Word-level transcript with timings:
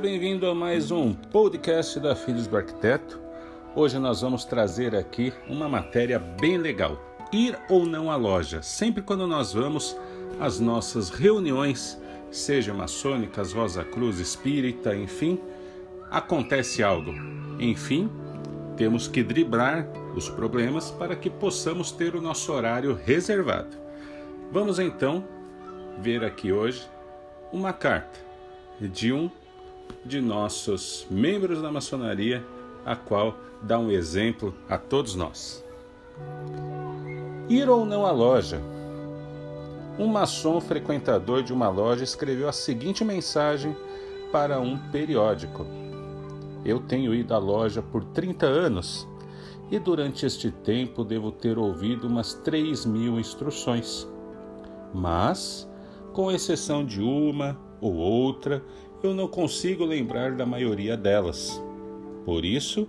Bem-vindo 0.00 0.48
a 0.48 0.54
mais 0.54 0.90
um 0.90 1.14
podcast 1.14 2.00
da 2.00 2.16
Filhos 2.16 2.48
do 2.48 2.56
Arquiteto. 2.56 3.20
Hoje 3.76 3.96
nós 3.96 4.22
vamos 4.22 4.44
trazer 4.44 4.94
aqui 4.94 5.32
uma 5.48 5.68
matéria 5.68 6.18
bem 6.18 6.58
legal. 6.58 7.00
Ir 7.32 7.56
ou 7.70 7.86
não 7.86 8.10
à 8.10 8.16
loja. 8.16 8.60
Sempre 8.60 9.02
quando 9.02 9.24
nós 9.24 9.52
vamos 9.52 9.96
às 10.40 10.58
nossas 10.58 11.10
reuniões, 11.10 11.96
seja 12.28 12.74
maçônicas, 12.74 13.52
Rosa 13.52 13.84
Cruz, 13.84 14.18
Espírita, 14.18 14.96
enfim, 14.96 15.38
acontece 16.10 16.82
algo. 16.82 17.12
Enfim, 17.60 18.10
temos 18.76 19.06
que 19.06 19.22
driblar 19.22 19.86
os 20.16 20.28
problemas 20.28 20.90
para 20.90 21.14
que 21.14 21.30
possamos 21.30 21.92
ter 21.92 22.16
o 22.16 22.20
nosso 22.20 22.52
horário 22.52 22.98
reservado. 23.06 23.76
Vamos 24.50 24.80
então 24.80 25.24
ver 26.00 26.24
aqui 26.24 26.52
hoje 26.52 26.84
uma 27.52 27.72
carta 27.72 28.18
de 28.80 29.12
um 29.12 29.30
de 30.04 30.20
nossos 30.20 31.06
membros 31.10 31.62
da 31.62 31.72
maçonaria, 31.72 32.44
a 32.84 32.94
qual 32.94 33.36
dá 33.62 33.78
um 33.78 33.90
exemplo 33.90 34.54
a 34.68 34.76
todos 34.76 35.14
nós. 35.14 35.64
Ir 37.48 37.68
ou 37.68 37.84
não 37.84 38.06
à 38.06 38.10
loja. 38.10 38.60
Um 39.98 40.06
maçom 40.06 40.60
frequentador 40.60 41.42
de 41.42 41.52
uma 41.52 41.68
loja 41.68 42.04
escreveu 42.04 42.48
a 42.48 42.52
seguinte 42.52 43.04
mensagem 43.04 43.76
para 44.32 44.60
um 44.60 44.76
periódico: 44.90 45.66
Eu 46.64 46.80
tenho 46.80 47.14
ido 47.14 47.32
à 47.32 47.38
loja 47.38 47.80
por 47.80 48.04
30 48.04 48.46
anos 48.46 49.06
e 49.70 49.78
durante 49.78 50.26
este 50.26 50.50
tempo 50.50 51.04
devo 51.04 51.30
ter 51.30 51.58
ouvido 51.58 52.06
umas 52.06 52.34
3 52.34 52.84
mil 52.86 53.18
instruções. 53.18 54.06
Mas, 54.92 55.68
com 56.12 56.30
exceção 56.30 56.84
de 56.84 57.00
uma 57.00 57.58
ou 57.80 57.94
outra, 57.94 58.64
eu 59.06 59.14
não 59.14 59.28
consigo 59.28 59.84
lembrar 59.84 60.32
da 60.32 60.46
maioria 60.46 60.96
delas. 60.96 61.62
Por 62.24 62.42
isso, 62.42 62.88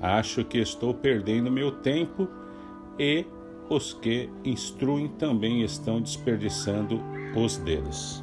acho 0.00 0.44
que 0.44 0.58
estou 0.58 0.92
perdendo 0.92 1.50
meu 1.50 1.72
tempo 1.72 2.28
e 2.98 3.24
os 3.70 3.94
que 3.94 4.28
instruem 4.44 5.08
também 5.08 5.62
estão 5.62 6.00
desperdiçando 6.00 7.00
os 7.34 7.56
deles. 7.56 8.22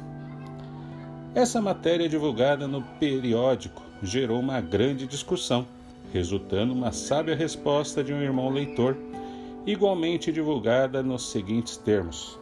Essa 1.34 1.60
matéria 1.60 2.08
divulgada 2.08 2.68
no 2.68 2.82
periódico 3.00 3.82
gerou 4.00 4.38
uma 4.38 4.60
grande 4.60 5.04
discussão, 5.04 5.66
resultando 6.12 6.72
uma 6.72 6.92
sábia 6.92 7.34
resposta 7.34 8.04
de 8.04 8.14
um 8.14 8.22
irmão 8.22 8.48
leitor, 8.48 8.96
igualmente 9.66 10.30
divulgada 10.30 11.02
nos 11.02 11.32
seguintes 11.32 11.76
termos: 11.76 12.38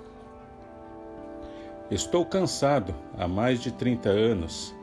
Estou 1.91 2.27
cansado 2.27 2.95
há 3.17 3.27
mais 3.27 3.63
de 3.63 3.73
30 3.73 4.11
anos 4.11 4.75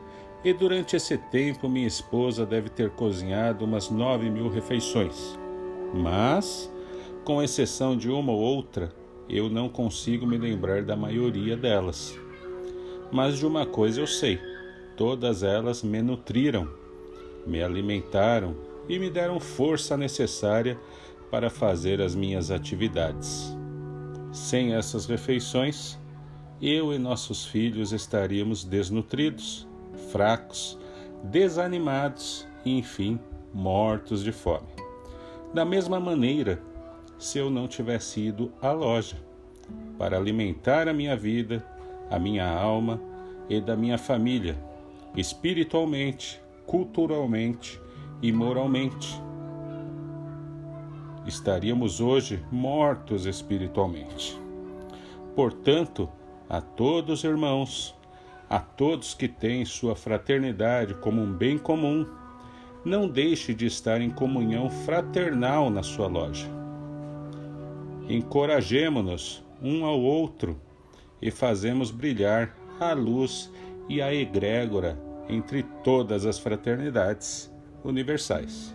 e 0.44 0.52
durante 0.52 0.96
esse 0.96 1.18
tempo 1.18 1.68
minha 1.68 1.86
esposa 1.86 2.46
deve 2.46 2.68
ter 2.70 2.90
cozinhado 2.90 3.64
umas 3.64 3.90
nove 3.90 4.30
mil 4.30 4.48
refeições. 4.48 5.38
Mas, 5.92 6.72
com 7.24 7.42
exceção 7.42 7.96
de 7.96 8.10
uma 8.10 8.32
ou 8.32 8.40
outra, 8.40 8.92
eu 9.28 9.48
não 9.48 9.68
consigo 9.68 10.26
me 10.26 10.38
lembrar 10.38 10.82
da 10.82 10.96
maioria 10.96 11.56
delas. 11.56 12.18
Mas 13.12 13.38
de 13.38 13.46
uma 13.46 13.66
coisa 13.66 14.00
eu 14.00 14.06
sei: 14.06 14.40
todas 14.96 15.42
elas 15.42 15.82
me 15.82 16.00
nutriram, 16.00 16.68
me 17.46 17.62
alimentaram 17.62 18.56
e 18.88 18.98
me 18.98 19.10
deram 19.10 19.38
força 19.38 19.96
necessária 19.96 20.78
para 21.30 21.50
fazer 21.50 22.00
as 22.00 22.14
minhas 22.14 22.50
atividades. 22.50 23.56
Sem 24.32 24.74
essas 24.74 25.06
refeições, 25.06 25.98
eu 26.60 26.92
e 26.92 26.98
nossos 26.98 27.44
filhos 27.44 27.92
estaríamos 27.92 28.64
desnutridos, 28.64 29.66
fracos, 30.00 30.78
desanimados 31.22 32.46
e, 32.64 32.78
enfim, 32.78 33.18
mortos 33.52 34.22
de 34.22 34.32
fome. 34.32 34.68
Da 35.52 35.64
mesma 35.64 36.00
maneira, 36.00 36.60
se 37.18 37.38
eu 37.38 37.50
não 37.50 37.68
tivesse 37.68 38.20
ido 38.20 38.52
à 38.62 38.72
loja 38.72 39.16
para 39.98 40.16
alimentar 40.16 40.88
a 40.88 40.92
minha 40.92 41.16
vida, 41.16 41.64
a 42.10 42.18
minha 42.18 42.48
alma 42.48 43.00
e 43.48 43.60
da 43.60 43.76
minha 43.76 43.98
família, 43.98 44.56
espiritualmente, 45.16 46.40
culturalmente 46.66 47.80
e 48.22 48.32
moralmente, 48.32 49.20
estaríamos 51.26 52.00
hoje 52.00 52.44
mortos 52.50 53.26
espiritualmente. 53.26 54.40
Portanto, 55.34 56.08
a 56.48 56.60
todos, 56.60 57.22
irmãos, 57.24 57.94
a 58.50 58.58
todos 58.58 59.14
que 59.14 59.28
têm 59.28 59.64
sua 59.64 59.94
fraternidade 59.94 60.94
como 60.94 61.22
um 61.22 61.32
bem 61.32 61.56
comum, 61.56 62.04
não 62.84 63.06
deixe 63.06 63.54
de 63.54 63.66
estar 63.66 64.00
em 64.00 64.10
comunhão 64.10 64.68
fraternal 64.68 65.70
na 65.70 65.84
sua 65.84 66.08
loja. 66.08 66.48
Encorajemo-nos 68.08 69.44
um 69.62 69.84
ao 69.84 70.00
outro 70.00 70.60
e 71.22 71.30
fazemos 71.30 71.92
brilhar 71.92 72.56
a 72.80 72.92
luz 72.92 73.52
e 73.88 74.02
a 74.02 74.12
egrégora 74.12 74.98
entre 75.28 75.62
todas 75.84 76.26
as 76.26 76.38
fraternidades 76.38 77.52
universais. 77.84 78.74